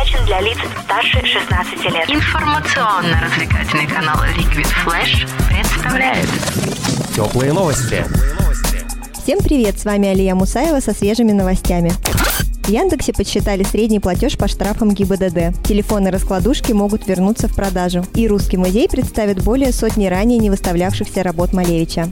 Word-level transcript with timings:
предназначен 0.00 0.24
для 0.26 0.40
лиц 0.40 0.58
старше 0.84 1.24
16 1.24 1.84
лет. 1.84 2.08
Информационно-развлекательный 2.08 3.86
канал 3.86 4.16
Liquid 4.36 4.68
Flash 4.84 5.28
представляет 5.48 6.28
Теплые 7.14 7.52
новости. 7.52 8.04
Всем 9.22 9.38
привет, 9.40 9.78
с 9.78 9.84
вами 9.84 10.08
Алия 10.08 10.34
Мусаева 10.34 10.80
со 10.80 10.92
свежими 10.92 11.32
новостями. 11.32 11.92
В 12.62 12.68
Яндексе 12.68 13.12
подсчитали 13.12 13.62
средний 13.62 14.00
платеж 14.00 14.38
по 14.38 14.48
штрафам 14.48 14.94
ГИБДД. 14.94 15.66
Телефоны-раскладушки 15.66 16.72
могут 16.72 17.06
вернуться 17.06 17.48
в 17.48 17.54
продажу. 17.54 18.04
И 18.14 18.28
Русский 18.28 18.56
музей 18.56 18.88
представит 18.88 19.42
более 19.42 19.72
сотни 19.72 20.06
ранее 20.06 20.38
не 20.38 20.50
выставлявшихся 20.50 21.22
работ 21.22 21.52
Малевича. 21.52 22.08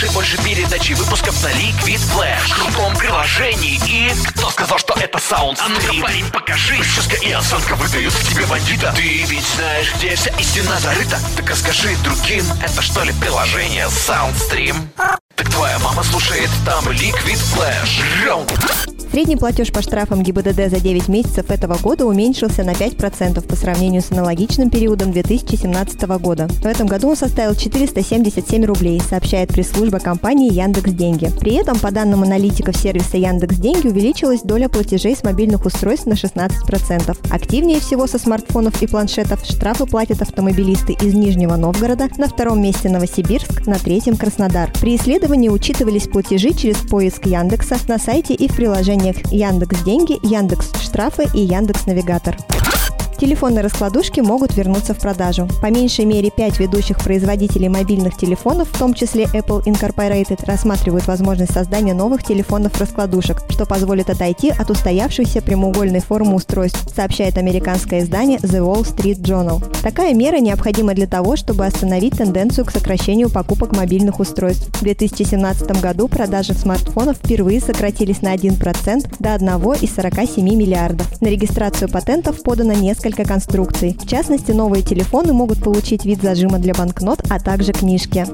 Слушай 0.00 0.14
больше 0.14 0.38
передачи 0.38 0.94
выпусков 0.94 1.42
на 1.42 1.48
Liquid 1.48 2.00
Flash. 2.14 2.48
В 2.48 2.54
крутом 2.54 2.96
приложении. 2.96 3.78
И 3.86 4.10
кто 4.30 4.48
сказал, 4.48 4.78
что 4.78 4.94
это 4.98 5.18
саунд? 5.18 5.58
А 5.60 5.68
ну-ка, 5.68 5.92
парень, 6.00 6.24
покажи. 6.30 6.78
Прическа 6.78 7.16
и 7.16 7.30
осанка 7.32 7.74
выдают 7.74 8.14
тебе 8.14 8.46
бандита. 8.46 8.94
Ты 8.96 9.24
ведь 9.24 9.44
знаешь, 9.56 9.92
где 9.96 10.14
вся 10.14 10.30
истина 10.38 10.80
зарыта. 10.80 11.18
Так 11.36 11.50
расскажи 11.50 11.94
другим, 12.02 12.46
это 12.64 12.80
что 12.80 13.02
ли 13.02 13.12
приложение 13.20 13.88
Soundstream? 13.88 14.88
Так 15.34 15.50
твоя 15.50 15.78
мама 15.80 16.02
слушает 16.02 16.48
там 16.64 16.88
Liquid 16.88 17.38
Flash. 17.54 18.24
Раунд. 18.24 18.89
Средний 19.10 19.34
платеж 19.34 19.72
по 19.72 19.82
штрафам 19.82 20.22
ГИБДД 20.22 20.70
за 20.70 20.78
9 20.78 21.08
месяцев 21.08 21.50
этого 21.50 21.76
года 21.78 22.06
уменьшился 22.06 22.62
на 22.62 22.70
5% 22.70 23.44
по 23.44 23.56
сравнению 23.56 24.02
с 24.02 24.12
аналогичным 24.12 24.70
периодом 24.70 25.10
2017 25.10 26.02
года. 26.20 26.46
В 26.46 26.66
этом 26.66 26.86
году 26.86 27.08
он 27.08 27.16
составил 27.16 27.56
477 27.56 28.64
рублей, 28.64 29.00
сообщает 29.00 29.48
пресс-служба 29.48 29.98
компании 29.98 30.52
Яндекс 30.52 30.92
Деньги. 30.92 31.28
При 31.40 31.54
этом, 31.54 31.76
по 31.80 31.90
данным 31.90 32.22
аналитиков 32.22 32.76
сервиса 32.76 33.16
Яндекс 33.16 33.56
Деньги, 33.56 33.88
увеличилась 33.88 34.42
доля 34.42 34.68
платежей 34.68 35.16
с 35.16 35.24
мобильных 35.24 35.66
устройств 35.66 36.06
на 36.06 36.12
16%. 36.12 37.18
Активнее 37.30 37.80
всего 37.80 38.06
со 38.06 38.20
смартфонов 38.20 38.80
и 38.80 38.86
планшетов 38.86 39.44
штрафы 39.44 39.86
платят 39.86 40.22
автомобилисты 40.22 40.92
из 40.92 41.14
Нижнего 41.14 41.56
Новгорода, 41.56 42.08
на 42.16 42.28
втором 42.28 42.62
месте 42.62 42.88
Новосибирск, 42.88 43.66
на 43.66 43.80
третьем 43.80 44.16
Краснодар. 44.16 44.70
При 44.80 44.94
исследовании 44.94 45.48
учитывались 45.48 46.06
платежи 46.06 46.52
через 46.52 46.76
поиск 46.76 47.26
Яндекса 47.26 47.76
на 47.88 47.98
сайте 47.98 48.34
и 48.34 48.46
в 48.46 48.54
приложениях 49.00 49.16
Яндекс 49.32 49.82
Деньги, 49.82 50.18
Яндекс 50.22 50.72
Штрафы 50.80 51.26
и 51.34 51.40
Яндекс 51.40 51.86
Навигатор. 51.86 52.36
Телефонные 53.20 53.62
раскладушки 53.62 54.20
могут 54.20 54.56
вернуться 54.56 54.94
в 54.94 54.98
продажу. 54.98 55.46
По 55.60 55.66
меньшей 55.66 56.06
мере 56.06 56.30
5 56.30 56.58
ведущих 56.58 57.04
производителей 57.04 57.68
мобильных 57.68 58.16
телефонов, 58.16 58.70
в 58.72 58.78
том 58.78 58.94
числе 58.94 59.24
Apple 59.24 59.62
Incorporated, 59.66 60.46
рассматривают 60.46 61.06
возможность 61.06 61.52
создания 61.52 61.92
новых 61.92 62.24
телефонов-раскладушек, 62.24 63.42
что 63.50 63.66
позволит 63.66 64.08
отойти 64.08 64.48
от 64.48 64.70
устоявшейся 64.70 65.42
прямоугольной 65.42 66.00
формы 66.00 66.34
устройств, 66.34 66.80
сообщает 66.96 67.36
американское 67.36 68.00
издание 68.00 68.38
The 68.38 68.64
Wall 68.64 68.84
Street 68.84 69.20
Journal. 69.20 69.62
Такая 69.82 70.14
мера 70.14 70.38
необходима 70.38 70.94
для 70.94 71.06
того, 71.06 71.36
чтобы 71.36 71.66
остановить 71.66 72.16
тенденцию 72.16 72.64
к 72.64 72.70
сокращению 72.70 73.28
покупок 73.28 73.76
мобильных 73.76 74.18
устройств. 74.18 74.66
В 74.78 74.82
2017 74.82 75.82
году 75.82 76.08
продажи 76.08 76.54
смартфонов 76.54 77.18
впервые 77.18 77.60
сократились 77.60 78.22
на 78.22 78.34
1% 78.34 79.14
до 79.18 79.34
1,47 79.34 80.40
миллиардов. 80.56 81.20
На 81.20 81.26
регистрацию 81.26 81.90
патентов 81.90 82.42
подано 82.42 82.72
несколько 82.72 83.09
конструкций. 83.12 83.96
В 83.98 84.06
частности, 84.06 84.52
новые 84.52 84.82
телефоны 84.82 85.32
могут 85.32 85.62
получить 85.62 86.04
вид 86.04 86.22
зажима 86.22 86.58
для 86.58 86.74
банкнот, 86.74 87.20
а 87.28 87.38
также 87.38 87.72
книжки. 87.72 88.26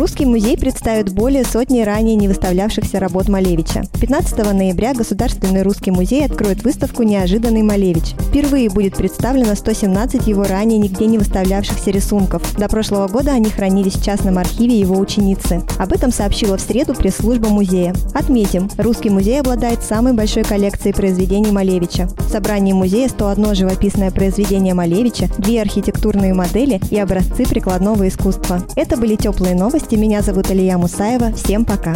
Русский 0.00 0.24
музей 0.24 0.56
представит 0.56 1.12
более 1.12 1.44
сотни 1.44 1.82
ранее 1.82 2.14
не 2.14 2.26
выставлявшихся 2.26 2.98
работ 2.98 3.28
Малевича. 3.28 3.82
15 4.00 4.50
ноября 4.54 4.94
Государственный 4.94 5.60
русский 5.60 5.90
музей 5.90 6.24
откроет 6.24 6.64
выставку 6.64 7.02
«Неожиданный 7.02 7.60
Малевич». 7.60 8.14
Впервые 8.30 8.70
будет 8.70 8.96
представлено 8.96 9.54
117 9.54 10.26
его 10.26 10.44
ранее 10.44 10.78
нигде 10.78 11.04
не 11.04 11.18
выставлявшихся 11.18 11.90
рисунков. 11.90 12.56
До 12.56 12.70
прошлого 12.70 13.08
года 13.08 13.32
они 13.32 13.50
хранились 13.50 13.92
в 13.92 14.02
частном 14.02 14.38
архиве 14.38 14.80
его 14.80 14.98
ученицы. 14.98 15.60
Об 15.78 15.92
этом 15.92 16.12
сообщила 16.12 16.56
в 16.56 16.62
среду 16.62 16.94
пресс-служба 16.94 17.50
музея. 17.50 17.94
Отметим, 18.14 18.70
Русский 18.78 19.10
музей 19.10 19.38
обладает 19.38 19.82
самой 19.82 20.14
большой 20.14 20.44
коллекцией 20.44 20.94
произведений 20.94 21.52
Малевича. 21.52 22.08
В 22.16 22.30
собрании 22.30 22.72
музея 22.72 23.10
101 23.10 23.54
живописное 23.54 24.10
произведение 24.10 24.72
Малевича, 24.72 25.28
две 25.36 25.60
архитектурные 25.60 26.32
модели 26.32 26.80
и 26.90 26.98
образцы 26.98 27.44
прикладного 27.44 28.08
искусства. 28.08 28.62
Это 28.76 28.96
были 28.96 29.16
теплые 29.16 29.54
новости. 29.54 29.89
Меня 29.96 30.22
зовут 30.22 30.50
Алия 30.50 30.78
Мусаева. 30.78 31.32
Всем 31.32 31.64
пока. 31.64 31.94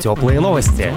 Теплые 0.00 0.40
новости. 0.40 0.92